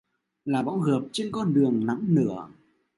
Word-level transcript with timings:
Là 0.45 0.61
bóng 0.63 0.83
rợp 0.83 1.01
trên 1.11 1.29
con 1.31 1.53
đường 1.53 1.85
nắng 1.85 2.05
lửa 2.07 2.47